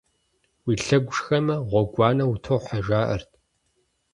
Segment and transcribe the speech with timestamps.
[0.65, 3.31] Уи лъэгу шхэмэ, гъуэгуанэ утохьэ жаӀэрт.